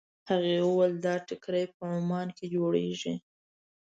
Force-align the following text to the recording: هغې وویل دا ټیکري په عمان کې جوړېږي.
هغې 0.29 0.57
وویل 0.67 0.93
دا 1.05 1.15
ټیکري 1.27 1.63
په 1.77 1.83
عمان 1.97 2.27
کې 2.37 2.45
جوړېږي. 2.55 3.13